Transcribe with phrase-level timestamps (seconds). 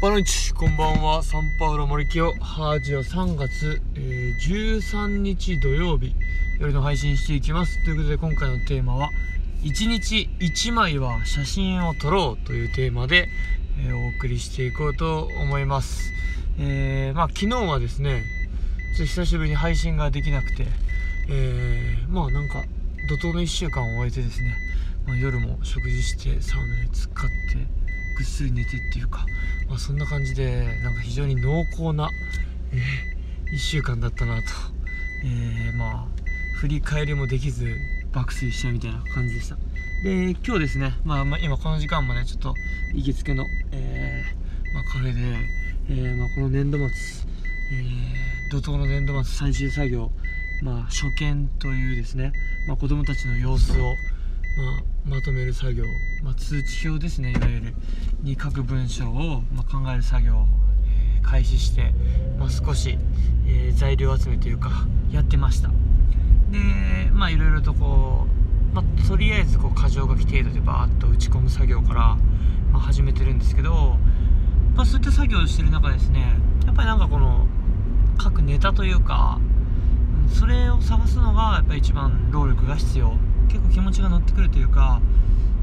[0.00, 6.14] パノイチこんばんはサンパウロ森清ハージオ3月、えー、13日土曜日
[6.60, 9.10] 夜の配信していきますということで今回のテーマは
[9.62, 13.28] 1日1枚は写真を撮ろうというテーマで、
[13.78, 16.12] えー、お送りしていこうと思います
[16.58, 18.22] えー、まあ昨日はですね
[18.96, 20.66] ちょっと久しぶりに配信ができなくて
[21.28, 22.64] えー、まあなんか
[23.08, 24.56] 怒涛の1週間を終えてですね、
[25.06, 27.83] まあ、夜も食事してサウナで使って
[28.16, 29.26] ぐっすり寝てっていうか、
[29.68, 32.10] まあ、そんな感じでなんか非常に濃厚な、
[32.72, 34.42] えー、1週間だったなと、
[35.24, 36.06] えー、まあ
[36.60, 37.76] 振り返りもできず
[38.12, 39.56] 爆睡しちゃうみたいな感じでした
[40.02, 42.54] で今日ですね、まあ、まあ、今この時間もねちょっと
[42.94, 45.20] 行きつけの、えー、まあ、カフェで、
[45.90, 46.90] えまあ、この年度末、え
[48.52, 50.10] 怒涛の年度末最終作業
[50.62, 52.32] まあ、初見というですね、
[52.66, 53.94] まあ、子どもたちの様子を、
[54.56, 55.84] まあ、まとめる作業、
[56.22, 57.74] まあ、通知表ですねいわゆる。
[58.22, 60.46] に書く文章を、ま考える作業を、
[60.86, 61.92] えー、開始して、
[62.38, 62.98] まあ少し、
[63.46, 64.70] えー、材料集めというか
[65.10, 65.68] やってました。
[65.68, 68.26] でまあいろいろとこ
[68.72, 72.16] う、まあ、とりあえずこう箇条書き程度でバーッと打ち込む作業から、
[72.72, 73.96] ま始めてるんですけど、
[74.74, 77.46] まあ、そういった作業をしてる中ですねやっぱりなんかこの
[78.20, 79.38] 書くネタというか
[80.32, 83.16] それを探すのがやっぱり一番労力が必要。
[83.48, 85.00] 結構気持ちが乗ってくるというか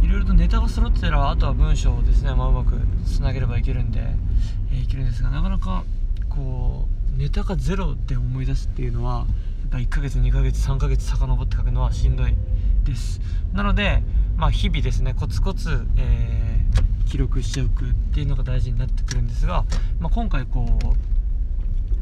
[0.01, 2.73] いろいろとネタが揃ってたらあとは文章をですね、まあ、うまく
[3.05, 3.99] つなげればいけるんで、
[4.71, 5.83] えー、いけるんですがなかなか
[6.29, 9.25] こうネタがゼロで思い出すっていうのは
[9.61, 12.33] やっぱ1ヶ月2ヶ月3ヶ月遡って書くのはしんどい
[12.83, 13.21] です。
[13.53, 14.01] なので、
[14.37, 19.65] まあ、日々ですねコツコツ、えー、記録しておくっていうのが大事になってくるんですが、
[19.99, 21.10] まあ、今回こう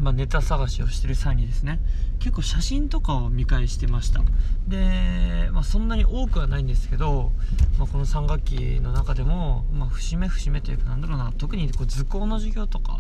[0.02, 1.80] まあ、ネタ探しをしてる際にですね
[2.20, 4.22] 結構写真とかを見返してました。
[4.68, 7.32] で、まあ、そんなに多くはないんですけど、
[7.78, 13.00] まあ、この3学期の中でも、まあ、節目節目というかなんだろうな特にこう図工の授業とか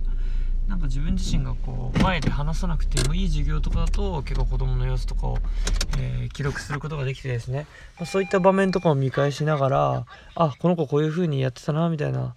[0.70, 5.38] なんか自分自身がこう前で話さなくてもいい授業とかだと結構子供の様子とかを、
[5.98, 7.66] えー、記録することができてですね、
[7.98, 10.06] まあ、そういった場面とかを見返しながら
[10.36, 12.36] あこの子こういう風にやってたなみたいな、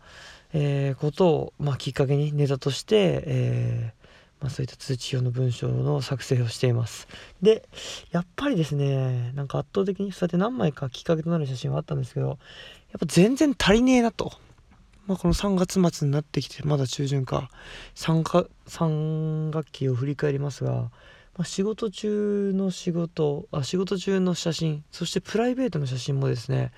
[0.55, 4.02] えー、ことを、まあ、きっかけにネタとして、えー
[4.43, 7.07] まあ、そういった通知表の文章の作成をしています。
[7.41, 7.69] で、
[8.11, 12.39] やっぱりですね、なんか圧倒的にそうやって何枚かきっかけとなる写真はあったんですけど、やっ
[12.99, 14.33] ぱ全然足りねえなと。
[15.07, 17.51] まあ、この3月末になってきて、まだ中旬か、
[17.95, 26.73] 3, か3学期を振り返りますが、まあ、仕事中の仕事あ、仕事中の写真、そしてプライベートの写真もですね、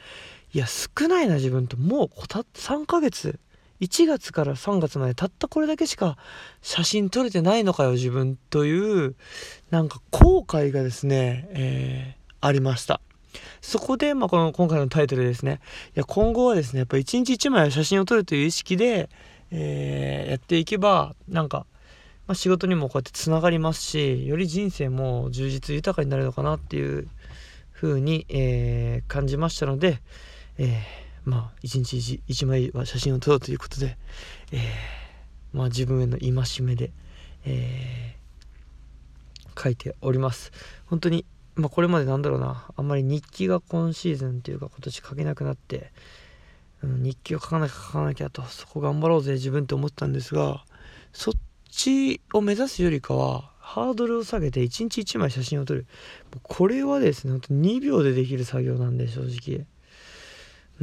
[0.53, 3.41] いや、少ないな自分と、もうこた3ヶ月、
[3.85, 6.17] 1月から3月までたったこれだけしか
[6.63, 9.15] 写真撮れてないのかよ自分という
[9.71, 13.01] なんか後悔がですね、えー、ありました。
[13.61, 15.61] そこで、まあ、この今回のタイトルですね。
[15.97, 19.11] いや今後はですねやっぱ一日一枚写真を撮るという意識で、
[19.51, 21.67] えー、やっていけばなんか、
[22.27, 27.09] まあ、仕事にもこうやってつながりますしより人生も充実豊かになるのかなっていう
[27.73, 30.01] 風に、えー、感じましたので、
[30.57, 33.97] えーまあ一日一枚は写真を撮ろうということで、
[34.53, 36.93] えー、まあ自分への戒めで、
[37.45, 40.53] えー、書いております。
[40.87, 41.25] 本当に
[41.55, 45.93] まあこれまでなんだろうなあんまり日記が今シーズンというか今年書けなくなって、
[46.83, 50.65] うん、日記を書かなきゃ書かなきゃとそこ頑張ろうぜ自分って思ったんですが
[51.13, 51.35] そっ
[51.71, 55.87] ちを目指すよりかはハードルを下げて1日1枚写真を撮る。
[56.43, 59.67] これはですねほんと2秒でできる作業なんで正直。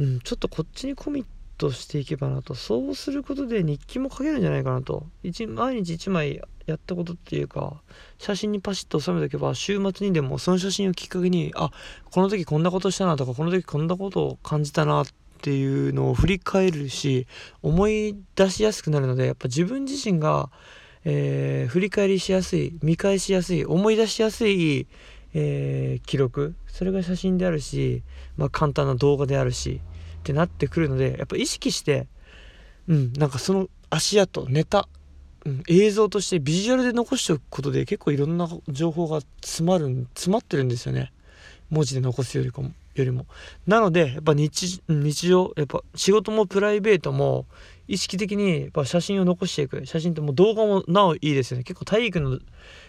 [0.02, 1.26] うん、ちょっとこっちにコミッ
[1.58, 2.54] トしていけばなと。
[2.54, 5.06] そうすることで日記も書けるんじゃないかなと。
[5.22, 7.80] 毎日1枚やったことっていうか
[8.18, 11.70] 写真にパシッと収めておけば週末にでもその写真をきっかけにあ
[12.10, 15.06] この時こんなことしたなとかこの時こんなことを感じたなっ
[15.40, 17.26] ていうのを振り返るし
[17.62, 20.50] 思い出しやすくなるのでやっぱ自分自身が、
[21.04, 24.86] えー、振り返りしやすい見返しやすい思い出しやすい
[25.34, 26.54] えー、記録。
[26.66, 28.02] それが写真であるし、
[28.36, 29.80] まあ、簡単な動画であるし。
[30.22, 32.06] ってなってくるのでやっぱ意識して
[32.88, 34.88] うんなんかその足跡ネタ、
[35.44, 41.12] うん、映像としてビジュアルで残しておくことで結構いろんな情報が詰まる詰まってるんですよね。
[41.70, 43.26] 文字で残すよりかもよりも。
[43.66, 47.46] なのでやっぱ日日常やっぱ仕事もプライベートも
[47.92, 49.84] 意識的にやっぱ写真を残していく。
[49.86, 51.64] 写真ってもう動画もなおいいですよね。
[51.64, 52.38] 結構体育の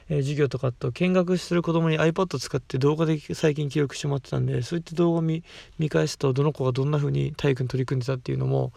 [0.09, 5.43] え、授業とかと見学する子供に iPad 使って動画で最近記録してもらってたんでそういった動画を見
[5.89, 8.73] 返すとどの子がどんな風に体育に取り組んでたっていうのも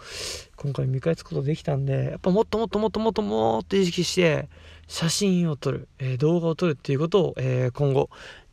[0.56, 4.48] 今回見返すことできたんでやっぱもっともっともっともっともっともっと意識して
[4.86, 8.08] 写真を撮る、えー、動画を撮るっていうことを、えー、今後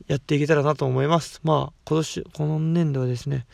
[0.08, 3.46] やっていけたらなと思いますまあ今年この年度はですね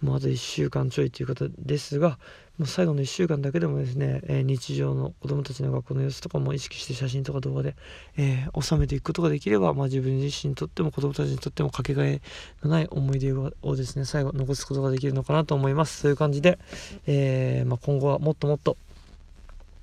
[0.00, 2.18] もうあと1週間ちょいということですが
[2.60, 7.74] もう最後の1週間だけでもですね、えー、日常の子どもたちの学校の様子とかも意識して写真とか動画で、
[8.18, 12.20] えー、収めていくことができれば、まあ、自分自身にとっても子どもたちにとってもかけがえ
[12.62, 16.00] のない思い出をですね最後残すことができるのかなと思います。
[16.00, 16.58] そういう感じで、
[17.06, 18.76] えー、まあ、今後はもっともっと、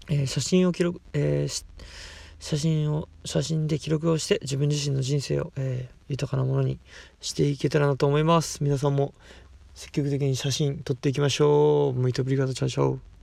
[0.10, 1.48] え写真を記録、え
[2.40, 6.78] 写真を写真で記録をして自分自身の人生を、え豊かなものに
[7.22, 8.64] していけたらなと思います。
[8.64, 9.16] 皆さんも
[9.78, 12.00] 積極的に写真撮っていきましょう。
[12.00, 13.17] もうい度ぶり方とちゃんしょう。